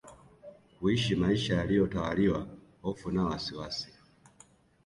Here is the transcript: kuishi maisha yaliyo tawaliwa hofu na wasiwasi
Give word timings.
kuishi 0.79 1.15
maisha 1.15 1.53
yaliyo 1.55 1.87
tawaliwa 1.87 2.47
hofu 2.81 3.11
na 3.11 3.23
wasiwasi 3.25 3.89